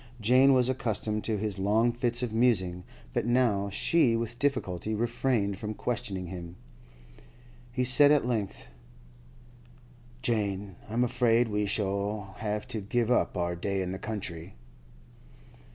Jane 0.19 0.53
was 0.55 0.67
accustomed 0.67 1.23
to 1.25 1.37
his 1.37 1.59
long 1.59 1.91
fits 1.91 2.23
of 2.23 2.33
musing, 2.33 2.85
but 3.13 3.27
now 3.27 3.69
she 3.69 4.15
with 4.15 4.39
difficulty 4.39 4.95
refrained 4.95 5.59
from 5.59 5.75
questioning 5.75 6.25
him. 6.25 6.55
He 7.71 7.83
said 7.83 8.09
at 8.09 8.25
length: 8.25 8.65
'Jane, 10.23 10.75
I'm 10.89 11.03
afraid 11.03 11.49
we 11.49 11.67
shall 11.67 12.33
have 12.39 12.67
to 12.69 12.81
give 12.81 13.11
up 13.11 13.37
our 13.37 13.53
day 13.55 13.83
in 13.83 13.91
the 13.91 13.99
country. 13.99 14.55